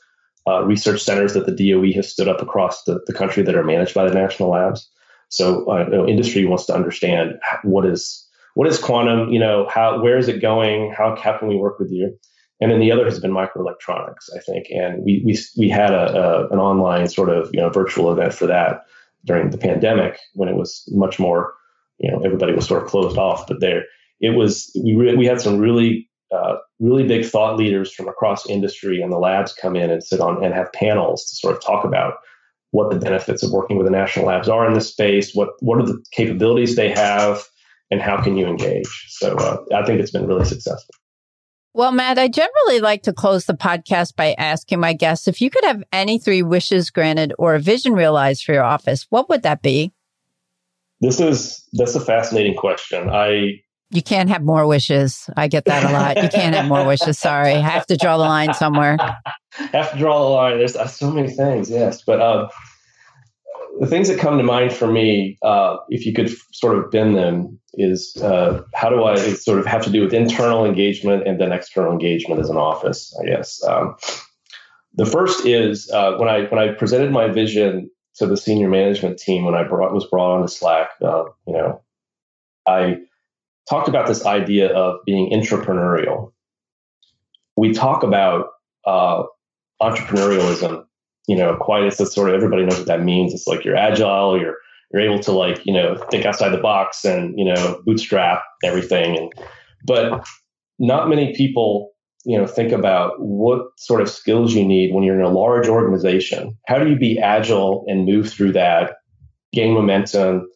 [0.46, 3.64] uh, research centers that the DOE has stood up across the, the country that are
[3.64, 4.90] managed by the national labs.
[5.28, 9.30] So uh, you know, industry wants to understand what is what is quantum.
[9.30, 10.92] You know, how where is it going?
[10.96, 12.16] How, how can we work with you?
[12.60, 16.14] And then the other has been microelectronics, I think, and we we we had a,
[16.16, 18.84] a an online sort of you know virtual event for that
[19.24, 21.54] during the pandemic when it was much more,
[21.98, 23.46] you know, everybody was sort of closed off.
[23.46, 23.84] But there,
[24.20, 28.48] it was we re- we had some really uh, really big thought leaders from across
[28.48, 31.62] industry and the labs come in and sit on and have panels to sort of
[31.62, 32.14] talk about
[32.72, 35.78] what the benefits of working with the national labs are in this space, what what
[35.78, 37.44] are the capabilities they have,
[37.90, 39.06] and how can you engage.
[39.08, 40.94] So uh, I think it's been really successful.
[41.76, 45.50] Well, Matt, I generally like to close the podcast by asking my guests if you
[45.50, 49.42] could have any three wishes granted or a vision realized for your office, what would
[49.42, 49.92] that be?
[51.00, 53.10] This is that's a fascinating question.
[53.10, 53.60] I
[53.90, 55.28] you can't have more wishes.
[55.36, 56.22] I get that a lot.
[56.22, 57.18] You can't have more wishes.
[57.18, 58.96] Sorry, I have to draw the line somewhere.
[59.50, 60.58] have to draw the line.
[60.58, 61.70] There's uh, so many things.
[61.70, 62.48] Yes, but uh,
[63.80, 67.16] the things that come to mind for me, uh, if you could sort of bend
[67.16, 71.40] them, is uh, how do I sort of have to do with internal engagement and
[71.40, 73.62] then external engagement as an office, I guess.
[73.64, 73.96] Um,
[74.94, 79.18] the first is uh, when I when I presented my vision to the senior management
[79.18, 81.82] team when I brought, was brought onto SLAC, uh, you know,
[82.66, 82.98] I
[83.68, 86.32] talked about this idea of being entrepreneurial.
[87.56, 88.50] We talk about
[88.86, 89.24] uh,
[89.82, 90.86] entrepreneurialism
[91.26, 93.32] you know, quite as sort of everybody knows what that means.
[93.32, 94.56] It's like you're agile, you're
[94.92, 99.16] you're able to like, you know, think outside the box and, you know, bootstrap everything.
[99.18, 99.32] And
[99.84, 100.24] but
[100.78, 101.92] not many people,
[102.24, 105.66] you know, think about what sort of skills you need when you're in a large
[105.68, 106.56] organization.
[106.66, 108.96] How do you be agile and move through that,
[109.52, 110.48] gain momentum,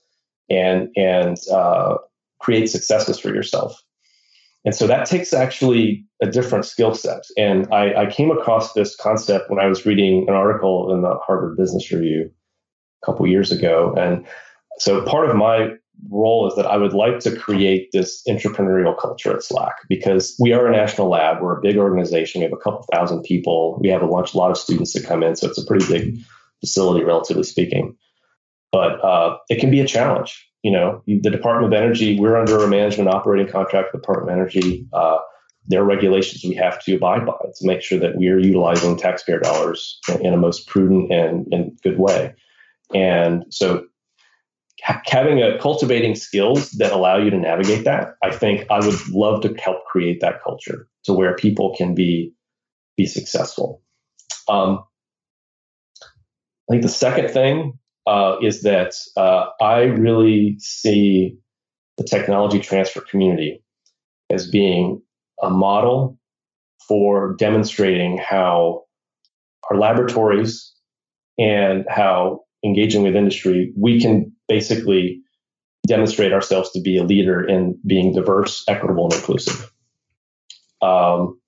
[0.48, 1.96] and and uh,
[2.38, 3.82] create successes for yourself?
[4.68, 7.22] And so that takes actually a different skill set.
[7.38, 11.18] And I, I, came across this concept when I was reading an article in the
[11.26, 12.30] Harvard Business Review
[13.02, 13.94] a couple years ago.
[13.96, 14.26] And
[14.78, 15.70] so part of my
[16.10, 20.52] role is that I would like to create this entrepreneurial culture at SLAC because we
[20.52, 21.40] are a national lab.
[21.40, 22.40] We're a big organization.
[22.40, 23.78] We have a couple thousand people.
[23.80, 25.34] We have a bunch, a lot of students that come in.
[25.34, 26.18] So it's a pretty big
[26.60, 27.96] facility, relatively speaking.
[28.70, 30.46] But uh, it can be a challenge.
[30.62, 34.30] You know, the Department of Energy, we're under a management operating contract with the Department
[34.30, 34.88] of Energy.
[34.92, 35.18] Uh,
[35.68, 38.96] there are regulations we have to abide by to make sure that we are utilizing
[38.96, 42.34] taxpayer dollars in a most prudent and, and good way.
[42.94, 43.86] And so
[44.82, 49.42] having a cultivating skills that allow you to navigate that, I think I would love
[49.42, 52.32] to help create that culture to where people can be
[52.96, 53.82] be successful.
[54.48, 54.84] Um,
[56.02, 57.78] I think the second thing
[58.08, 61.36] uh, is that uh, I really see
[61.98, 63.62] the technology transfer community
[64.30, 65.02] as being
[65.42, 66.18] a model
[66.88, 68.84] for demonstrating how
[69.70, 70.72] our laboratories
[71.38, 75.20] and how engaging with industry, we can basically
[75.86, 79.70] demonstrate ourselves to be a leader in being diverse, equitable, and inclusive.
[80.80, 81.38] Um,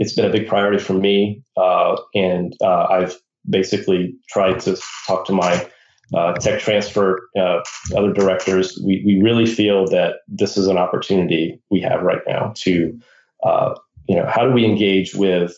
[0.00, 3.16] it's been a big priority for me, uh, and uh, I've
[3.48, 5.68] basically tried to talk to my
[6.14, 7.60] uh, tech transfer uh,
[7.96, 8.78] other directors.
[8.84, 12.98] We, we really feel that this is an opportunity we have right now to,
[13.44, 13.74] uh,
[14.08, 15.56] you know, how do we engage with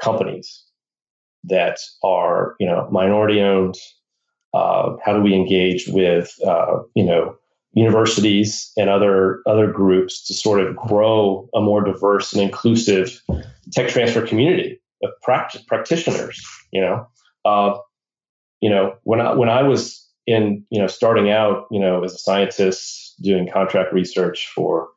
[0.00, 0.64] companies
[1.44, 3.76] that are, you know, minority owned,
[4.54, 7.36] uh, how do we engage with uh, you know
[7.72, 13.22] universities and other other groups to sort of grow a more diverse and inclusive
[13.72, 16.42] tech transfer community of practice, practitioners
[16.72, 17.06] you know
[17.44, 17.76] uh,
[18.60, 22.14] you know when I when I was in you know starting out you know as
[22.14, 24.88] a scientist doing contract research for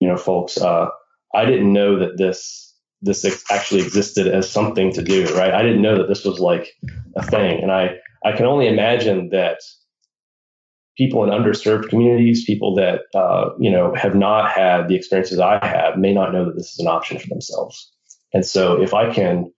[0.00, 0.88] you know folks uh,
[1.34, 5.82] I didn't know that this this actually existed as something to do right I didn't
[5.82, 6.74] know that this was like
[7.16, 9.58] a thing and I I can only imagine that
[10.96, 15.64] people in underserved communities, people that uh, you know have not had the experiences I
[15.64, 17.92] have, may not know that this is an option for themselves.
[18.32, 19.52] And so, if I can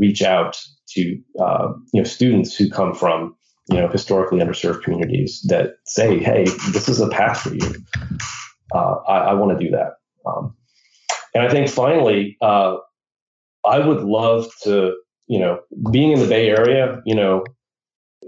[0.00, 0.58] reach out
[0.94, 3.36] to uh, you know students who come from
[3.68, 7.74] you know historically underserved communities that say, "Hey, this is a path for you,"
[8.74, 9.92] uh, I, I want to do that.
[10.26, 10.56] Um,
[11.34, 12.76] and I think finally, uh,
[13.64, 14.96] I would love to,
[15.28, 15.60] you know,
[15.92, 17.44] being in the Bay Area, you know,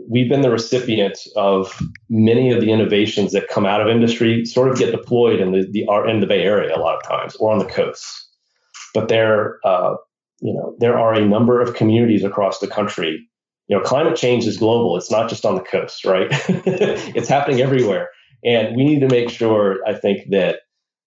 [0.08, 4.68] we've been the recipient of many of the innovations that come out of industry sort
[4.68, 7.52] of get deployed in the, the in the Bay Area a lot of times or
[7.52, 8.28] on the coast.
[8.94, 9.94] But there, uh,
[10.42, 13.28] you know, there are a number of communities across the country.
[13.68, 14.96] You know, climate change is global.
[14.96, 16.26] It's not just on the coast, right?
[16.48, 18.10] it's happening everywhere.
[18.44, 20.60] And we need to make sure, I think, that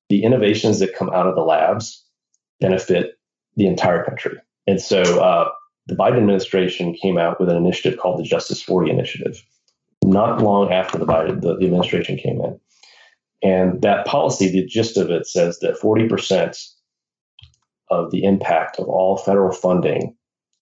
[0.10, 2.06] the innovations that come out of the labs
[2.62, 3.20] benefit
[3.58, 4.38] the entire country.
[4.66, 5.50] And so, uh,
[5.88, 9.46] the Biden administration came out with an initiative called the Justice 40 Initiative,
[10.04, 12.60] not long after the Biden the, the administration came in.
[13.44, 16.75] And that policy, the gist of it says that 40%
[17.90, 20.16] of the impact of all federal funding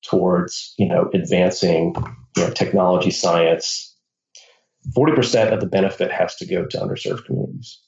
[0.04, 1.96] towards, you know, advancing,
[2.36, 3.96] you know, technology science,
[4.96, 7.80] 40% of the benefit has to go to underserved communities.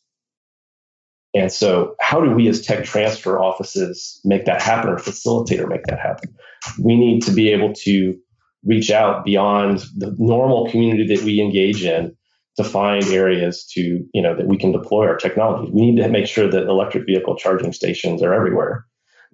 [1.34, 5.68] And so, how do we as tech transfer offices make that happen or facilitate or
[5.68, 6.34] make that happen?
[6.82, 8.16] We need to be able to
[8.64, 12.16] reach out beyond the normal community that we engage in
[12.56, 15.70] to find areas to, you know, that we can deploy our technology.
[15.74, 18.86] We need to make sure that electric vehicle charging stations are everywhere.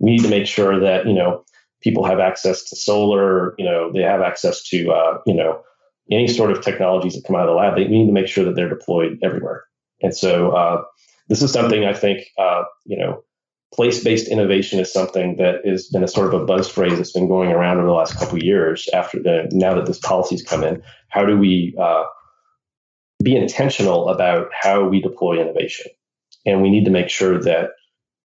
[0.02, 1.44] We need to make sure that, you know,
[1.82, 5.62] people have access to solar, you know, they have access to, uh, you know,
[6.12, 7.76] any sort of technologies that come out of the lab.
[7.76, 9.64] They, we need to make sure that they're deployed everywhere.
[10.02, 10.82] And so, uh,
[11.30, 13.24] this is something I think, uh, you know,
[13.74, 17.30] place-based innovation is something that has been a sort of a buzz phrase that's been
[17.30, 18.90] going around over the last couple of years.
[18.94, 22.04] After the now that this policy's come in, how do we uh,
[23.24, 25.90] be intentional about how we deploy innovation?
[26.46, 27.70] And we need to make sure that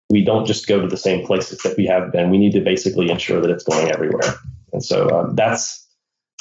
[0.10, 2.30] we don't just go to the same places that we have been.
[2.30, 4.36] We need to basically ensure that it's going everywhere.
[4.74, 5.86] And so um, that's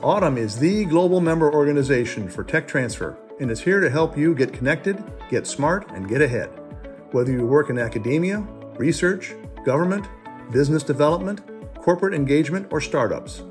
[0.02, 4.34] AUTM is the global member organization for tech transfer and is here to help you
[4.34, 6.50] get connected, get smart, and get ahead.
[7.12, 8.40] Whether you work in academia,
[8.76, 9.34] research,
[9.64, 10.06] government,
[10.50, 11.40] business development,
[11.76, 13.42] corporate engagement, or startups,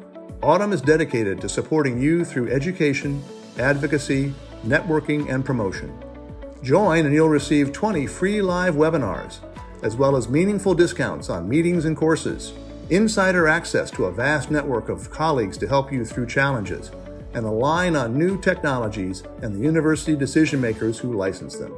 [0.42, 3.24] AUTM is dedicated to supporting you through education,
[3.58, 4.34] advocacy,
[4.66, 5.98] networking, and promotion.
[6.62, 9.40] Join and you'll receive 20 free live webinars,
[9.84, 12.54] as well as meaningful discounts on meetings and courses
[12.90, 16.92] insider access to a vast network of colleagues to help you through challenges,
[17.38, 21.72] and align on new technologies and the university decision makers who license them.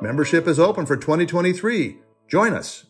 [0.00, 1.98] Membership is open for 2023.
[2.28, 2.86] Join us.